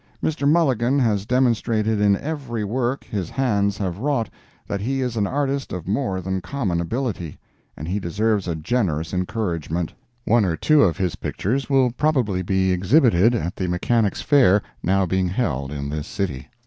Mr. 0.23 0.49
Mulligan 0.49 0.97
has 0.97 1.27
demonstrated 1.27 2.01
in 2.01 2.17
every 2.17 2.63
work 2.63 3.03
his 3.03 3.29
hands 3.29 3.77
have 3.77 3.99
wrought, 3.99 4.31
that 4.65 4.81
he 4.81 4.99
is 4.99 5.15
an 5.15 5.27
artist 5.27 5.71
of 5.71 5.87
more 5.87 6.19
than 6.21 6.41
common 6.41 6.81
ability, 6.81 7.37
and 7.77 7.87
he 7.87 7.99
deserves 7.99 8.47
a 8.47 8.55
generous 8.55 9.13
encouragement. 9.13 9.93
One 10.25 10.43
or 10.43 10.57
two 10.57 10.81
of 10.81 10.97
his 10.97 11.15
pictures 11.17 11.69
will 11.69 11.91
probably 11.91 12.41
be 12.41 12.71
exhibited 12.71 13.35
at 13.35 13.55
the 13.55 13.67
Mechanics' 13.69 14.21
Fair 14.23 14.63
now 14.81 15.05
being 15.05 15.27
held 15.27 15.71
in 15.71 15.87
this 15.87 16.07
city. 16.07 16.47